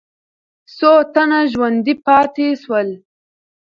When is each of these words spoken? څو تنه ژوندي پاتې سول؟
څو 0.77 0.91
تنه 1.13 1.39
ژوندي 1.51 1.93
پاتې 2.05 2.47
سول؟ 2.61 2.87